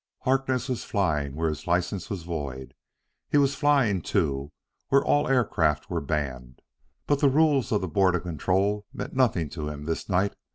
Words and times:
Harkness 0.21 0.67
was 0.67 0.83
flying 0.83 1.35
where 1.35 1.47
his 1.49 1.67
license 1.67 2.09
was 2.09 2.23
void; 2.23 2.73
he 3.29 3.37
was 3.37 3.53
flying, 3.53 4.01
too, 4.01 4.51
where 4.89 5.03
all 5.05 5.27
aircraft 5.27 5.91
were 5.91 6.01
banned. 6.01 6.63
But 7.05 7.19
the 7.19 7.29
rules 7.29 7.71
of 7.71 7.81
the 7.81 7.87
Board 7.87 8.15
of 8.15 8.23
Control 8.23 8.87
meant 8.91 9.13
nothing 9.13 9.47
to 9.51 9.69
him 9.69 9.85
this 9.85 10.09
night. 10.09 10.33